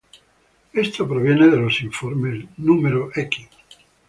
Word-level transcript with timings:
Esto 0.73 1.07
proviene 1.07 1.47
de 1.47 1.57
los 1.57 1.79
informes 1.83 2.43
No. 2.57 2.75